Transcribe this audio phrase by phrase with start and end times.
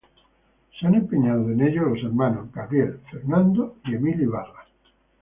[0.79, 4.65] Se han empeñado en ello los hermanos Gabriel, Fernando y Emilio Ybarra.